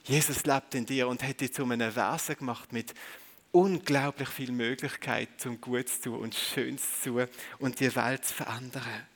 Jesus 0.03 0.45
lebt 0.45 0.75
in 0.75 0.85
dir 0.85 1.07
und 1.07 1.23
hat 1.23 1.39
dich 1.39 1.53
zu 1.53 1.63
einem 1.63 1.95
Wesen 1.95 2.35
gemacht 2.35 2.73
mit 2.73 2.93
unglaublich 3.53 4.27
viel 4.27 4.51
Möglichkeit 4.51 5.29
zum 5.37 5.61
Gutes 5.61 6.01
zu 6.01 6.15
und 6.15 6.35
Schönes 6.35 7.01
zu 7.01 7.25
und 7.59 7.79
die 7.79 7.95
Welt 7.95 8.25
zu 8.25 8.33
verändern. 8.33 9.07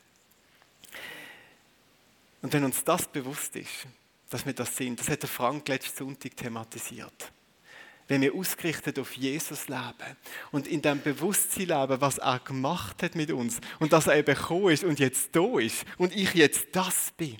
Und 2.41 2.53
wenn 2.53 2.63
uns 2.63 2.83
das 2.83 3.07
bewusst 3.07 3.55
ist, 3.57 3.85
dass 4.29 4.45
wir 4.45 4.53
das 4.53 4.75
sind, 4.75 4.99
das 4.99 5.09
hat 5.09 5.21
der 5.21 5.29
Frank 5.29 5.67
letzten 5.67 5.97
Sonntag 5.97 6.35
thematisiert 6.37 7.31
wenn 8.11 8.21
wir 8.21 8.35
ausgerichtet 8.35 8.99
auf 8.99 9.13
Jesus 9.13 9.69
leben 9.69 10.17
und 10.51 10.67
in 10.67 10.81
dem 10.81 11.01
Bewusstsein 11.01 11.67
leben, 11.67 12.01
was 12.01 12.17
er 12.17 12.39
gemacht 12.39 13.01
hat 13.03 13.15
mit 13.15 13.31
uns 13.31 13.61
und 13.79 13.93
dass 13.93 14.07
er 14.07 14.17
eben 14.17 14.35
gekommen 14.35 14.71
ist 14.71 14.83
und 14.83 14.99
jetzt 14.99 15.33
da 15.33 15.57
ist 15.59 15.85
und 15.97 16.13
ich 16.13 16.33
jetzt 16.33 16.67
das 16.73 17.13
bin. 17.15 17.37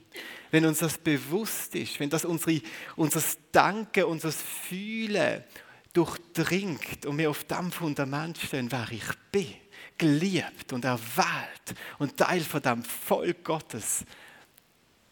Wenn 0.49 0.65
uns 0.65 0.79
das 0.79 0.97
bewusst 0.97 1.75
ist, 1.75 1.99
wenn 1.99 2.09
das 2.09 2.23
unsere, 2.23 2.61
unser 2.95 3.21
Denken, 3.53 4.05
unser 4.05 4.31
Fühlen 4.31 5.43
durchdringt 5.91 7.05
und 7.05 7.17
wir 7.17 7.29
auf 7.29 7.43
dem 7.43 7.69
Fundament 7.69 8.37
stehen, 8.37 8.71
wer 8.71 8.87
ich 8.91 9.03
bin, 9.29 9.53
geliebt 9.97 10.71
und 10.71 10.85
erwählt 10.85 11.75
und 11.99 12.15
Teil 12.15 12.39
von 12.39 12.61
dem 12.61 12.81
Volk 12.85 13.43
Gottes, 13.43 14.05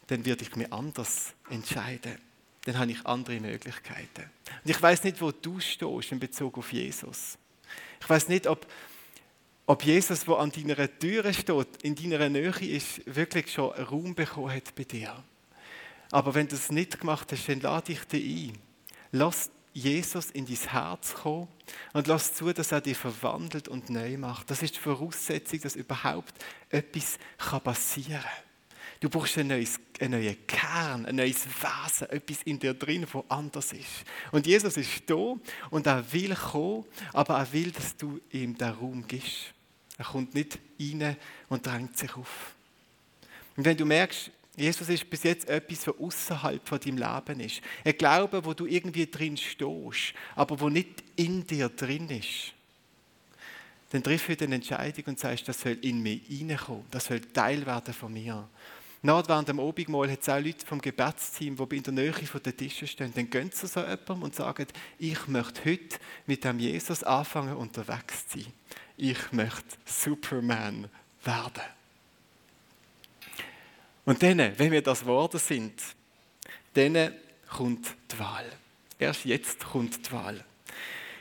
dann 0.07 0.23
werde 0.25 0.43
ich 0.43 0.55
mich 0.55 0.71
anders 0.71 1.33
entscheiden 1.49 2.28
dann 2.65 2.77
habe 2.77 2.91
ich 2.91 3.05
andere 3.05 3.39
Möglichkeiten. 3.39 4.29
Und 4.63 4.69
ich 4.69 4.81
weiß 4.81 5.03
nicht, 5.03 5.21
wo 5.21 5.31
du 5.31 5.59
stehst 5.59 6.11
in 6.11 6.19
Bezug 6.19 6.57
auf 6.57 6.71
Jesus. 6.73 7.37
Ich 8.01 8.09
weiß 8.09 8.27
nicht, 8.29 8.47
ob, 8.47 8.65
ob 9.65 9.83
Jesus, 9.83 10.27
wo 10.27 10.35
an 10.35 10.51
deiner 10.51 10.99
Tür 10.99 11.31
steht, 11.33 11.67
in 11.83 11.95
deiner 11.95 12.29
Nähe 12.29 12.49
ist, 12.49 13.01
wirklich 13.05 13.51
schon 13.51 13.71
Raum 13.71 14.15
bekommen 14.15 14.53
hat 14.53 14.75
bei 14.75 14.83
dir. 14.83 15.23
Aber 16.11 16.33
wenn 16.33 16.47
du 16.47 16.55
es 16.55 16.71
nicht 16.71 16.99
gemacht 16.99 17.31
hast, 17.31 17.47
dann 17.47 17.61
lade 17.61 17.91
ich 17.91 18.03
dich 18.05 18.49
ein. 18.49 18.57
Lass 19.11 19.51
Jesus 19.73 20.31
in 20.31 20.45
dein 20.45 20.55
Herz 20.55 21.13
kommen 21.13 21.47
und 21.93 22.07
lass 22.07 22.33
zu, 22.33 22.51
dass 22.51 22.71
er 22.71 22.81
dich 22.81 22.97
verwandelt 22.97 23.67
und 23.67 23.89
neu 23.89 24.17
macht. 24.17 24.49
Das 24.49 24.63
ist 24.63 24.75
die 24.75 24.79
Voraussetzung, 24.79 25.61
dass 25.61 25.75
überhaupt 25.75 26.33
etwas 26.69 27.19
passieren 27.63 28.21
kann. 28.21 28.48
Du 28.99 29.09
brauchst 29.09 29.37
ein 29.37 29.47
neues, 29.47 29.79
einen 29.99 30.19
neuen 30.19 30.45
Kern, 30.45 31.05
ein 31.05 31.15
neues 31.15 31.45
Wesen, 31.45 32.09
etwas 32.09 32.43
in 32.43 32.59
dir 32.59 32.73
drin, 32.73 33.05
das 33.11 33.23
anders 33.29 33.71
ist. 33.71 34.03
Und 34.31 34.45
Jesus 34.45 34.75
ist 34.75 35.03
da 35.05 35.35
und 35.69 35.87
er 35.87 36.11
will 36.11 36.35
kommen, 36.35 36.85
aber 37.13 37.37
er 37.37 37.53
will, 37.53 37.71
dass 37.71 37.95
du 37.95 38.19
ihm 38.31 38.57
den 38.57 38.69
Raum 38.69 39.07
gibst. 39.07 39.53
Er 39.97 40.05
kommt 40.05 40.33
nicht 40.33 40.59
rein 40.79 41.15
und 41.47 41.65
drängt 41.65 41.97
sich 41.97 42.13
auf. 42.15 42.53
Und 43.55 43.65
wenn 43.65 43.77
du 43.77 43.85
merkst, 43.85 44.31
Jesus 44.55 44.89
ist 44.89 45.09
bis 45.09 45.23
jetzt 45.23 45.47
etwas, 45.47 45.87
was 45.87 45.97
außerhalb 45.97 46.67
von 46.67 46.79
deinem 46.79 46.97
Leben 46.97 47.39
ist. 47.39 47.61
Ein 47.85 47.97
Glaube, 47.97 48.43
wo 48.43 48.53
du 48.53 48.65
irgendwie 48.65 49.05
drin 49.05 49.37
stehst, 49.37 50.13
aber 50.35 50.59
wo 50.59 50.67
nicht 50.67 51.03
in 51.15 51.47
dir 51.47 51.69
drin 51.69 52.09
ist. 52.09 52.53
Dann 53.91 54.03
triff 54.03 54.27
heute 54.27 54.45
eine 54.45 54.55
Entscheidung 54.55 55.05
und 55.07 55.19
sagst, 55.19 55.47
das 55.47 55.61
soll 55.61 55.77
in 55.81 56.01
mich 56.01 56.21
reinkommen. 56.29 56.83
Das 56.91 57.05
soll 57.05 57.21
Teil 57.21 57.65
werden 57.65 57.93
von 57.93 58.11
mir. 58.11 58.47
Nach 59.01 59.25
während 59.29 59.47
dem 59.47 59.59
Obigmal 59.59 60.11
hat 60.11 60.21
es 60.21 60.29
auch 60.29 60.39
Leute 60.39 60.65
vom 60.65 60.81
Gebetsteam, 60.81 61.55
die 61.55 61.77
in 61.77 61.83
der 61.83 61.93
Nähe 61.93 62.13
von 62.13 62.43
den 62.43 62.57
Tischen 62.57 62.87
stehen. 62.87 63.13
Dann 63.15 63.29
gehen 63.29 63.49
sie 63.53 63.67
so 63.67 63.79
jemandem 63.79 64.23
und 64.23 64.35
sagen, 64.35 64.67
ich 64.97 65.27
möchte 65.27 65.63
heute 65.63 65.97
mit 66.25 66.43
dem 66.43 66.59
Jesus 66.59 67.03
anfangen, 67.03 67.55
unterwegs 67.55 68.27
zu 68.27 68.39
sein. 68.39 68.53
Ich 68.97 69.31
möchte 69.31 69.77
Superman 69.85 70.89
werden. 71.23 71.63
Und 74.03 74.21
dann, 74.21 74.39
wenn 74.57 74.71
wir 74.71 74.81
das 74.81 75.01
geworden 75.01 75.39
sind, 75.39 75.81
dann 76.73 77.13
kommt 77.47 77.87
die 78.11 78.19
Wahl. 78.19 78.45
Erst 78.97 79.23
jetzt 79.23 79.63
kommt 79.63 80.05
die 80.05 80.11
Wahl. 80.11 80.43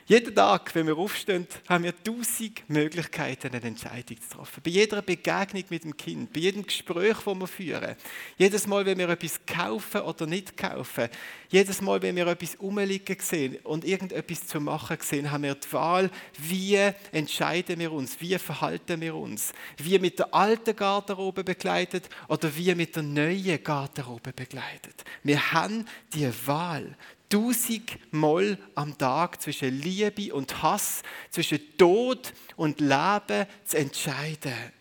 Jeden 0.08 0.34
Tag, 0.34 0.74
wenn 0.74 0.86
wir 0.86 0.96
aufstehen, 0.96 1.46
haben 1.68 1.84
wir 1.84 1.92
tausend 2.02 2.62
Möglichkeiten, 2.66 3.48
eine 3.48 3.60
Entscheidung 3.60 4.18
zu 4.18 4.38
treffen. 4.38 4.62
Bei 4.64 4.70
jeder 4.70 5.02
Begegnung 5.02 5.64
mit 5.68 5.84
dem 5.84 5.94
Kind, 5.94 6.32
bei 6.32 6.40
jedem 6.40 6.64
Gespräch, 6.64 7.18
das 7.26 7.34
wir 7.34 7.46
führen, 7.46 7.94
jedes 8.38 8.66
Mal, 8.66 8.86
wenn 8.86 8.96
wir 8.96 9.10
etwas 9.10 9.38
kaufen 9.44 10.00
oder 10.00 10.26
nicht 10.26 10.56
kaufen, 10.56 11.10
jedes 11.50 11.82
Mal, 11.82 12.00
wenn 12.00 12.16
wir 12.16 12.26
etwas 12.26 12.54
umliegen 12.54 13.18
sehen 13.20 13.58
und 13.64 13.84
irgendetwas 13.84 14.46
zu 14.46 14.62
machen 14.62 14.96
sehen, 15.02 15.30
haben 15.30 15.42
wir 15.42 15.54
die 15.54 15.72
Wahl, 15.74 16.10
wie 16.38 16.76
entscheiden 17.12 17.78
wir 17.78 17.92
uns, 17.92 18.18
wie 18.18 18.38
verhalten 18.38 19.02
wir 19.02 19.14
uns, 19.14 19.52
wie 19.76 19.98
mit 19.98 20.20
der 20.20 20.32
alten 20.32 20.74
Garderobe 20.74 21.44
begleitet 21.44 22.08
oder 22.28 22.56
wie 22.56 22.74
mit 22.74 22.96
der 22.96 23.02
neuen 23.02 23.62
Garderobe 23.62 24.32
begleitet. 24.32 25.04
Wir 25.22 25.52
haben 25.52 25.84
die 26.14 26.30
Wahl 26.46 26.96
tausendmal 27.28 28.58
am 28.74 28.96
Tag 28.96 29.40
zwischen 29.40 29.80
Liebe 29.80 30.34
und 30.34 30.62
Hass, 30.62 31.02
zwischen 31.30 31.60
Tod 31.76 32.32
und 32.56 32.80
Leben 32.80 33.46
zu 33.64 33.76
entscheiden. 33.76 34.72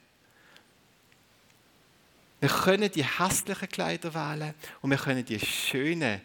Wir 2.39 2.50
können 2.50 2.92
die 2.92 3.04
hässlichen 3.04 3.68
Kleider 3.68 4.13
wählen 4.13 4.54
und 4.82 4.92
wir 4.92 4.98
können 4.98 5.25
die 5.25 5.39
schönen, 5.39 6.22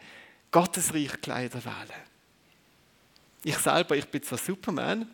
gottesreichen 0.50 1.20
Kleider 1.20 1.64
wählen. 1.64 2.02
Ich 3.44 3.56
selber, 3.58 3.96
ich 3.96 4.06
bin 4.06 4.22
zwar 4.22 4.38
Superman, 4.38 5.08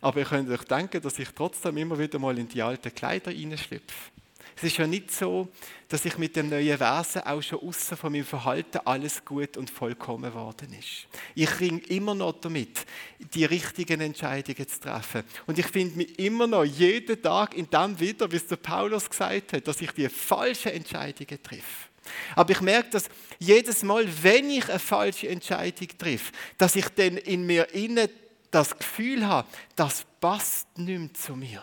aber 0.00 0.20
ihr 0.20 0.26
könnt 0.26 0.48
euch 0.48 0.64
denken, 0.64 1.02
dass 1.02 1.18
ich 1.18 1.28
trotzdem 1.30 1.76
immer 1.76 1.98
wieder 1.98 2.18
mal 2.18 2.38
in 2.38 2.48
die 2.48 2.62
alten 2.62 2.94
Kleider 2.94 3.30
hineinschlüpfe. 3.30 4.10
Es 4.56 4.64
ist 4.64 4.78
ja 4.78 4.86
nicht 4.86 5.12
so, 5.12 5.48
dass 5.88 6.06
ich 6.06 6.16
mit 6.16 6.34
dem 6.34 6.48
neuen 6.48 6.80
Wesen 6.80 7.22
auch 7.22 7.42
schon 7.42 7.60
außer 7.60 7.94
von 7.94 8.10
meinem 8.10 8.24
Verhalten 8.24 8.78
alles 8.86 9.22
gut 9.22 9.58
und 9.58 9.68
vollkommen 9.68 10.32
worden 10.32 10.72
ist. 10.72 11.06
Ich 11.34 11.60
ringe 11.60 11.82
immer 11.88 12.14
noch 12.14 12.40
damit, 12.40 12.86
die 13.34 13.44
richtigen 13.44 14.00
Entscheidungen 14.00 14.66
zu 14.66 14.80
treffen. 14.80 15.24
Und 15.46 15.58
ich 15.58 15.66
finde 15.66 15.98
mich 15.98 16.18
immer 16.18 16.46
noch 16.46 16.64
jeden 16.64 17.20
Tag 17.20 17.54
in 17.54 17.68
dem 17.68 18.00
wieder, 18.00 18.32
wie 18.32 18.36
es 18.36 18.46
der 18.46 18.56
Paulus 18.56 19.10
gesagt 19.10 19.52
hat, 19.52 19.68
dass 19.68 19.82
ich 19.82 19.92
die 19.92 20.08
falschen 20.08 20.72
Entscheidungen 20.72 21.42
treffe. 21.42 21.88
Aber 22.34 22.50
ich 22.50 22.60
merke, 22.62 22.90
dass 22.90 23.10
jedes 23.38 23.82
Mal, 23.82 24.06
wenn 24.22 24.48
ich 24.48 24.70
eine 24.70 24.78
falsche 24.78 25.28
Entscheidung 25.28 25.88
treffe, 25.98 26.32
dass 26.56 26.76
ich 26.76 26.88
dann 26.88 27.18
in 27.18 27.44
mir 27.44 27.74
inne 27.74 28.08
das 28.50 28.76
Gefühl 28.78 29.26
habe, 29.26 29.48
das 29.74 30.06
passt 30.18 30.78
nicht 30.78 30.98
mehr 30.98 31.12
zu 31.12 31.36
mir. 31.36 31.62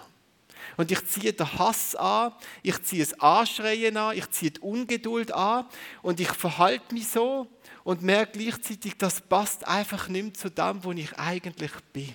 Und 0.77 0.91
ich 0.91 1.05
ziehe 1.05 1.33
den 1.33 1.53
Hass 1.59 1.95
an, 1.95 2.33
ich 2.61 2.81
ziehe 2.83 3.03
das 3.03 3.19
Anschreien 3.19 3.97
an, 3.97 4.17
ich 4.17 4.29
ziehe 4.31 4.51
die 4.51 4.59
Ungeduld 4.59 5.31
an 5.31 5.65
und 6.01 6.19
ich 6.19 6.29
verhalte 6.29 6.93
mich 6.93 7.07
so 7.07 7.47
und 7.83 8.01
merke 8.01 8.39
gleichzeitig, 8.39 8.97
das 8.97 9.21
passt 9.21 9.67
einfach 9.67 10.07
nicht 10.07 10.23
mehr 10.23 10.33
zu 10.33 10.49
dem, 10.49 10.83
wo 10.83 10.91
ich 10.91 11.17
eigentlich 11.17 11.71
bin. 11.91 12.13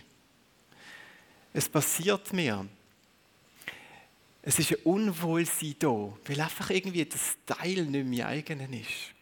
Es 1.53 1.69
passiert 1.69 2.33
mir. 2.33 2.67
Es 4.43 4.59
ist 4.59 4.73
ein 4.73 4.79
Unwohlsein 4.85 5.75
da, 5.79 6.13
weil 6.25 6.41
einfach 6.41 6.71
irgendwie 6.71 7.05
das 7.05 7.37
Teil 7.45 7.85
nicht 7.85 8.07
mehr 8.07 8.29
eigenen 8.29 8.73
ist. 8.73 9.13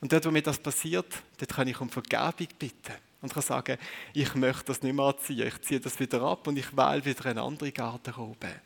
Und 0.00 0.12
dort, 0.12 0.24
wo 0.26 0.30
mir 0.30 0.42
das 0.42 0.58
passiert, 0.58 1.22
dort 1.38 1.54
kann 1.54 1.68
ich 1.68 1.80
um 1.80 1.88
Vergebung 1.88 2.48
bitten 2.58 3.09
und 3.20 3.32
kann 3.32 3.42
sagen, 3.42 3.78
ich 4.12 4.34
möchte 4.34 4.64
das 4.64 4.82
nicht 4.82 4.94
mehr 4.94 5.06
anziehen, 5.06 5.46
ich 5.46 5.60
ziehe 5.62 5.80
das 5.80 6.00
wieder 6.00 6.22
ab 6.22 6.46
und 6.46 6.56
ich 6.56 6.76
wähle 6.76 7.04
wieder 7.04 7.26
eine 7.26 7.42
andere 7.42 7.72
Garderobe. 7.72 8.60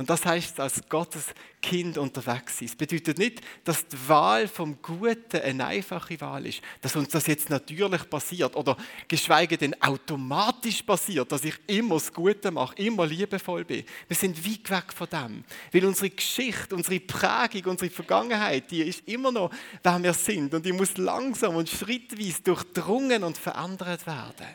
Und 0.00 0.08
das 0.08 0.24
heißt, 0.24 0.58
als 0.60 0.80
Gottes 0.88 1.26
Kind 1.60 1.98
unterwegs 1.98 2.56
sein. 2.56 2.68
Es 2.68 2.74
bedeutet 2.74 3.18
nicht, 3.18 3.42
dass 3.64 3.86
die 3.86 4.08
Wahl 4.08 4.48
vom 4.48 4.80
Guten 4.80 5.42
eine 5.42 5.66
einfache 5.66 6.18
Wahl 6.22 6.46
ist, 6.46 6.62
dass 6.80 6.96
uns 6.96 7.10
das 7.10 7.26
jetzt 7.26 7.50
natürlich 7.50 8.08
passiert 8.08 8.56
oder 8.56 8.78
geschweige 9.08 9.58
denn 9.58 9.76
automatisch 9.82 10.82
passiert, 10.84 11.30
dass 11.30 11.44
ich 11.44 11.54
immer 11.66 11.96
das 11.96 12.14
Gute 12.14 12.50
mache, 12.50 12.76
immer 12.76 13.04
liebevoll 13.04 13.66
bin. 13.66 13.84
Wir 14.08 14.16
sind 14.16 14.42
weit 14.42 14.70
weg 14.70 14.90
von 14.94 15.06
dem, 15.10 15.44
weil 15.70 15.84
unsere 15.84 16.08
Geschichte, 16.08 16.74
unsere 16.74 16.98
Prägung, 17.00 17.72
unsere 17.72 17.90
Vergangenheit, 17.90 18.70
die 18.70 18.80
ist 18.80 19.06
immer 19.06 19.30
noch, 19.30 19.50
wer 19.82 20.02
wir 20.02 20.14
sind 20.14 20.54
und 20.54 20.64
die 20.64 20.72
muss 20.72 20.96
langsam 20.96 21.56
und 21.56 21.68
schrittweise 21.68 22.40
durchdrungen 22.40 23.22
und 23.22 23.36
verändert 23.36 24.06
werden. 24.06 24.46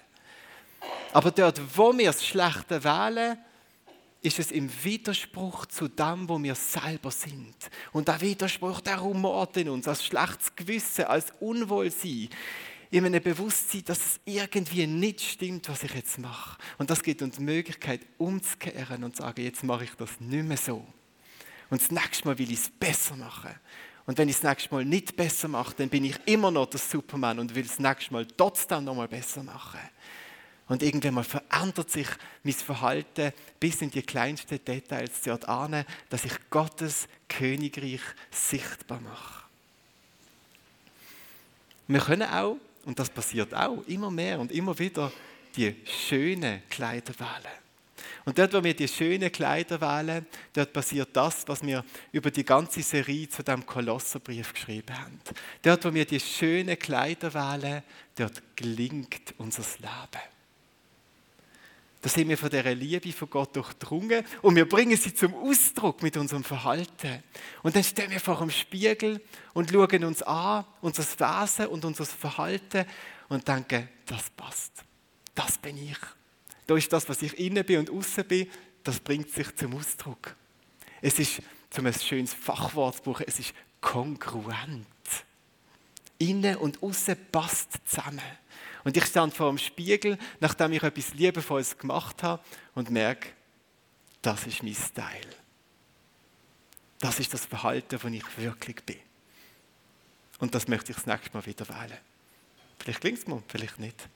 Aber 1.14 1.29
dort, 1.29 1.62
wo 1.77 1.96
wir 1.96 2.08
das 2.08 2.25
Schlechte 2.25 2.84
wählen, 2.84 3.38
ist 4.25 4.40
es 4.40 4.51
im 4.51 4.70
Widerspruch 4.83 5.66
zu 5.68 5.88
dem, 5.88 6.27
wo 6.27 6.42
wir 6.42 6.55
selber 6.55 7.11
sind. 7.11 7.55
Und 7.94 8.07
der 8.07 8.20
Widerspruch, 8.22 8.81
der 8.81 8.98
rumort 8.98 9.55
in 9.57 9.70
uns, 9.70 9.88
als 9.88 10.05
schlechtes 10.05 10.55
Gewissen, 10.55 11.05
als 11.05 11.31
Unwohlsein, 11.40 12.29
in 12.92 13.05
einem 13.05 13.22
Bewusstsein, 13.22 13.83
dass 13.85 14.00
es 14.00 14.20
irgendwie 14.25 14.88
nicht 14.88 15.22
stimmt, 15.22 15.68
was 15.70 15.83
ich 15.83 15.94
jetzt 15.94 16.18
mache. 16.20 16.57
Und 16.77 16.90
das 16.90 17.03
gibt 17.03 17.22
uns 17.22 17.38
die 17.38 17.44
Möglichkeit, 17.44 18.01
umzukehren 18.18 19.03
und 19.03 19.16
zu 19.16 19.24
sagen, 19.24 19.44
jetzt 19.44 19.64
mache 19.64 19.83
ich 19.85 19.96
das 19.96 20.20
nicht 20.20 20.46
mehr 20.46 20.57
so. 20.57 20.85
Und 21.70 21.81
das 21.81 21.92
nächste 21.92 22.27
Mal 22.27 22.38
will 22.38 22.51
ich 22.51 22.59
es 22.59 22.70
besser 22.70 23.16
machen. 23.16 23.51
Und 24.05 24.18
wenn 24.18 24.29
ich 24.29 24.35
das 24.35 24.44
nächste 24.44 24.74
Mal 24.74 24.85
nicht 24.85 25.16
besser 25.16 25.48
mache, 25.48 25.74
dann 25.77 25.90
bin 25.90 26.05
ich 26.05 26.16
immer 26.25 26.51
noch 26.51 26.68
der 26.68 26.79
Superman 26.79 27.40
und 27.40 27.55
will 27.55 27.64
das 27.64 27.79
nächste 27.79 28.14
Mal 28.14 28.25
trotzdem 28.25 28.83
noch 28.83 28.96
mal 28.96 29.07
besser 29.07 29.44
machen. 29.44 29.79
Und 30.68 30.82
irgendwann 30.82 31.14
mal 31.14 31.24
verändert 31.24 31.92
sich 31.92 32.08
mein 32.44 32.54
Verhalten 32.54 33.34
bis 33.60 33.82
in 33.82 33.92
die 33.92 34.01
kleinsten 34.01 34.64
Details 34.64 35.22
dort 35.24 35.48
an, 35.48 35.86
dass 36.10 36.25
ich 36.25 36.34
Gottes 36.50 37.08
Königreich 37.30 38.01
sichtbar 38.32 39.00
mache. 39.01 39.46
Wir 41.88 42.00
können 42.00 42.28
auch, 42.28 42.58
und 42.86 42.98
das 42.98 43.12
passiert 43.12 43.54
auch, 43.54 43.84
immer 43.88 44.10
mehr 44.10 44.40
und 44.40 44.51
immer 44.51 44.78
wieder 44.80 45.12
die 45.56 45.75
schönen 45.86 46.68
Kleider 46.70 47.14
wählen. 47.20 47.66
Und 48.25 48.40
dort, 48.40 48.54
wo 48.54 48.64
wir 48.64 48.75
die 48.75 48.88
schönen 48.88 49.32
Kleider 49.32 49.80
wählen, 49.80 50.25
dort 50.54 50.74
passiert 50.74 51.10
das, 51.14 51.48
was 51.48 51.62
wir 51.62 51.86
über 52.12 52.32
die 52.32 52.44
ganze 52.44 52.82
Serie 52.82 53.30
zu 53.30 53.44
dem 53.44 53.64
Kolosserbrief 53.68 54.51
geschrieben 54.51 54.98
haben. 54.98 55.22
Dort, 55.62 55.86
wo 55.86 55.94
wir 55.94 56.06
die 56.06 56.20
schönen 56.20 56.78
Kleider 56.80 57.32
wählen, 57.36 57.84
dort 58.16 58.42
gelingt 58.56 59.36
unser 59.38 59.64
Leben. 59.80 60.35
Da 62.05 62.11
sind 62.11 62.29
wir 62.29 62.37
von 62.37 62.51
dieser 62.51 62.75
Liebe 62.75 63.11
von 63.11 63.27
Gott 63.31 63.55
durchdrungen 63.55 64.24
und 64.44 64.55
wir 64.55 64.70
bringen 64.70 64.96
sie 64.96 65.11
zum 65.15 65.33
Ausdruck 65.33 66.03
mit 66.03 66.15
unserem 66.18 66.44
Verhalten. 66.44 67.24
Und 67.63 67.75
dann 67.75 67.83
stehen 67.83 68.11
wir 68.11 68.20
vor 68.20 68.37
dem 68.37 68.51
Spiegel 68.51 69.20
und 69.55 69.72
schauen 69.72 70.03
uns 70.03 70.22
an, 70.22 70.65
unser 70.81 71.01
Wesen 71.01 71.65
und 71.65 71.83
unser 71.83 72.05
Verhalten 72.05 72.85
und 73.27 73.48
denken, 73.48 73.89
das 74.05 74.29
passt. 74.37 74.83
Das 75.33 75.57
bin 75.57 75.79
ich. 75.79 75.98
Da 76.68 76.77
ist 76.77 76.94
das, 76.94 77.09
was 77.09 77.24
ich 77.24 77.39
innen 77.39 77.65
bin 77.65 77.79
und 77.79 77.89
außen 77.89 78.24
bin, 78.25 78.51
das 78.83 79.00
bringt 79.00 79.31
sich 79.31 79.55
zum 79.55 79.75
Ausdruck. 79.75 80.35
Es 81.01 81.18
ist, 81.18 81.41
zum 81.72 81.87
ein 81.87 81.94
schönes 81.96 82.35
Fachwort 82.35 83.03
zu 83.03 83.15
es 83.25 83.39
ist 83.39 83.55
kongruent. 83.81 84.85
Innen 86.20 86.57
und 86.57 86.83
außen 86.83 87.18
passt 87.31 87.79
zusammen. 87.83 88.22
Und 88.86 88.96
ich 88.96 89.06
stand 89.06 89.34
vor 89.34 89.50
dem 89.50 89.58
Spiegel, 89.58 90.18
nachdem 90.40 90.72
ich 90.72 90.84
etwas 90.84 91.14
Liebevolles 91.16 91.78
gemacht 91.78 92.22
habe 92.24 92.42
und 92.76 92.92
merke, 92.92 93.30
das 94.22 94.46
ist 94.46 94.64
mein 94.64 94.76
Style. 94.76 95.36
Das 97.00 97.20
ist 97.20 97.34
das 97.34 97.46
Verhalten, 97.46 98.00
das 98.00 98.04
ich 98.06 98.38
wirklich 98.38 98.84
bin. 98.84 99.00
Und 100.40 100.54
das 100.54 100.68
möchte 100.68 100.92
ich 100.92 100.98
das 100.98 101.08
nächste 101.08 101.36
Mal 101.36 101.46
wieder 101.46 101.68
wählen. 101.68 101.98
Vielleicht 102.80 103.02
klingt 103.02 103.18
es 103.18 103.28
mir, 103.28 103.42
vielleicht 103.48 103.80
nicht. 103.80 104.08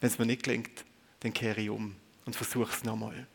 Wenn 0.00 0.10
es 0.10 0.18
mir 0.18 0.26
nicht 0.26 0.44
klingt, 0.44 0.84
dann 1.20 1.32
kehre 1.32 1.60
ich 1.60 1.70
um 1.70 1.96
und 2.24 2.36
versuche 2.36 2.72
es 2.72 2.84
nochmal. 2.84 3.26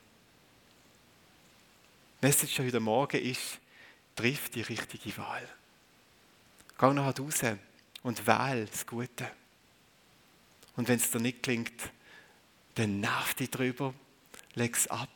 Message 2.21 2.59
heute 2.59 2.79
Morgen 2.79 3.21
ist, 3.21 3.59
triff 4.15 4.49
die 4.49 4.61
richtige 4.61 5.17
Wahl. 5.17 5.45
Geh 6.79 6.93
nach 6.93 7.17
Hause 7.17 7.59
und 8.01 8.25
wähle 8.25 8.65
das 8.65 8.87
Gute. 8.87 9.29
Und 10.75 10.87
wenn 10.87 10.97
es 10.97 11.11
dir 11.11 11.19
nicht 11.19 11.43
klingt, 11.43 11.91
dann 12.75 12.99
nerv 12.99 13.33
dich 13.35 13.51
drüber, 13.51 13.93
leg 14.55 14.75
es 14.75 14.87
ab 14.87 15.09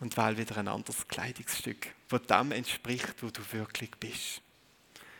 und 0.00 0.16
wähl 0.16 0.38
wieder 0.38 0.56
ein 0.56 0.68
anderes 0.68 1.06
Kleidungsstück, 1.06 1.88
das 2.08 2.22
dem 2.22 2.52
entspricht, 2.52 3.22
wo 3.22 3.30
du 3.30 3.40
wirklich 3.52 3.90
bist. 3.92 4.40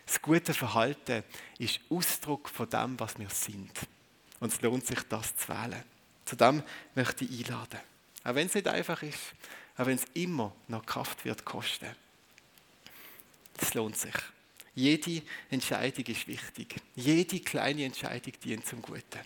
Das 0.07 0.21
gute 0.21 0.55
Verhalten 0.55 1.23
ist 1.59 1.81
Ausdruck 1.89 2.49
von 2.49 2.69
dem, 2.69 2.99
was 2.99 3.17
wir 3.19 3.31
sind. 3.31 3.71
Und 4.41 4.53
es 4.53 4.61
lohnt 4.61 4.85
sich, 4.85 5.01
das 5.09 5.37
zu 5.37 5.49
wählen. 5.49 5.85
Zu 6.25 6.35
dem 6.35 6.63
möchte 6.97 7.25
ich 7.25 7.47
einladen. 7.47 7.79
Auch 8.25 8.35
wenn 8.35 8.47
es 8.47 8.55
nicht 8.55 8.67
einfach 8.67 9.03
ist, 9.03 9.35
auch 9.77 9.87
wenn 9.87 9.97
es 9.97 10.05
immer 10.15 10.53
noch 10.67 10.85
Kraft 10.85 11.25
wird 11.25 11.45
kosten. 11.45 11.95
Es 13.61 13.75
lohnt 13.75 13.97
sich. 13.97 14.15
Jede 14.81 15.23
Entscheidung 15.51 16.07
ist 16.07 16.27
wichtig. 16.27 16.77
Jede 16.97 17.41
kleine 17.41 17.85
Entscheidung 17.85 18.33
dient 18.43 18.67
zum 18.67 18.81
Guten. 18.81 19.21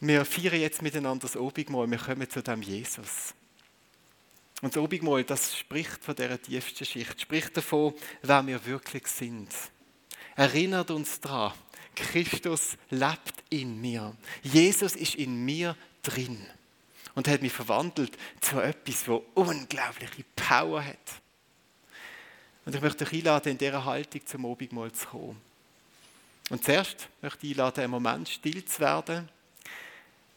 Wir 0.00 0.24
feiern 0.24 0.60
jetzt 0.60 0.82
miteinander 0.82 1.22
das 1.22 1.36
Obigmal. 1.36 1.88
Wir 1.88 1.98
kommen 1.98 2.28
zu 2.28 2.42
dem 2.42 2.62
Jesus. 2.62 3.34
Und 4.60 4.74
das 4.74 4.82
Obigmal, 4.82 5.22
das 5.22 5.56
spricht 5.56 6.02
von 6.04 6.16
dieser 6.16 6.42
tiefsten 6.42 6.84
Schicht, 6.84 7.20
spricht 7.20 7.56
davon, 7.56 7.94
wer 8.22 8.44
wir 8.44 8.64
wirklich 8.66 9.06
sind. 9.06 9.54
Erinnert 10.34 10.90
uns 10.90 11.20
daran, 11.20 11.52
Christus 11.94 12.76
lebt 12.90 13.34
in 13.50 13.80
mir. 13.80 14.16
Jesus 14.42 14.96
ist 14.96 15.14
in 15.14 15.44
mir 15.44 15.76
drin 16.02 16.44
und 17.14 17.28
hat 17.28 17.42
mich 17.42 17.52
verwandelt 17.52 18.18
zu 18.40 18.60
etwas, 18.60 19.06
wo 19.06 19.24
unglaubliche 19.34 20.24
Power 20.34 20.84
hat. 20.84 20.96
Und 22.68 22.74
ich 22.74 22.82
möchte 22.82 23.06
euch 23.06 23.14
einladen, 23.14 23.52
in 23.52 23.56
dieser 23.56 23.82
Haltung 23.82 24.26
zum 24.26 24.44
Abendmahl 24.44 24.92
zu 24.92 25.06
kommen. 25.06 25.40
Und 26.50 26.62
zuerst 26.62 27.08
möchte 27.22 27.46
ich 27.46 27.52
einladen, 27.52 27.80
einen 27.80 27.90
Moment 27.90 28.28
still 28.28 28.62
zu 28.62 28.80
werden. 28.80 29.26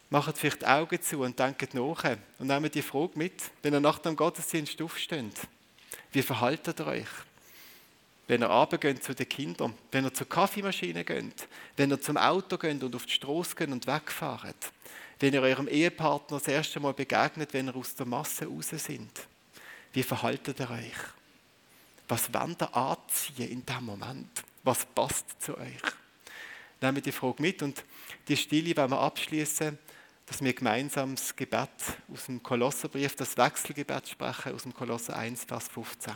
Macht 0.09 0.37
vielleicht 0.37 0.61
die 0.61 0.65
Augen 0.65 1.01
zu 1.01 1.19
und 1.19 1.37
denkt 1.37 1.73
nach 1.73 2.05
und 2.39 2.47
nehmt 2.47 2.73
die 2.73 2.81
Frage 2.81 3.19
mit, 3.19 3.33
wenn 3.61 3.73
ihr 3.73 3.81
nach 3.81 3.99
dem 3.99 4.15
Gottesdienst 4.15 4.81
aufsteht. 4.81 5.41
Wie 6.13 6.21
verhaltet 6.21 6.79
ihr 6.79 6.87
euch? 6.87 7.09
Wenn 8.29 8.43
ihr 8.43 8.49
runtergeht 8.49 9.03
zu 9.03 9.13
den 9.13 9.27
Kindern, 9.27 9.73
wenn 9.91 10.05
ihr 10.05 10.13
zur 10.13 10.29
Kaffeemaschine 10.29 11.03
geht, 11.03 11.49
wenn 11.75 11.91
ihr 11.91 11.99
zum 11.99 12.15
Auto 12.15 12.57
geht 12.57 12.81
und 12.81 12.95
auf 12.95 13.07
die 13.07 13.11
Straße 13.11 13.57
geht 13.57 13.71
und 13.71 13.87
wegfahrt, 13.87 14.71
wenn 15.19 15.33
ihr 15.33 15.41
eurem 15.41 15.67
Ehepartner 15.67 16.37
das 16.37 16.47
erste 16.47 16.79
Mal 16.79 16.93
begegnet, 16.93 17.51
wenn 17.51 17.67
ihr 17.67 17.75
aus 17.75 17.93
der 17.93 18.05
Masse 18.05 18.45
raus 18.45 18.69
sind. 18.69 19.27
Wie 19.91 20.03
verhaltet 20.03 20.61
ihr 20.61 20.71
euch? 20.71 21.20
Was 22.11 22.33
wollt 22.33 22.61
ihr 22.61 22.75
anziehen 22.75 23.49
in 23.49 23.65
diesem 23.65 23.85
Moment? 23.85 24.43
Was 24.63 24.85
passt 24.85 25.41
zu 25.41 25.57
euch? 25.57 25.81
Nehmen 26.81 27.01
die 27.01 27.11
Frage 27.13 27.41
mit 27.41 27.63
und 27.63 27.85
die 28.27 28.35
Stille 28.35 28.75
wollen 28.75 28.91
wir 28.91 28.99
abschließen, 28.99 29.79
dass 30.25 30.43
wir 30.43 30.51
gemeinsam 30.51 31.15
das 31.15 31.33
Gebet 31.33 31.69
aus 32.11 32.25
dem 32.25 32.43
Kolosserbrief, 32.43 33.15
das 33.15 33.37
Wechselgebet 33.37 34.09
sprechen, 34.09 34.53
aus 34.53 34.63
dem 34.63 34.73
Kolosser 34.73 35.15
1, 35.15 35.45
Vers 35.45 35.69
15. 35.69 36.13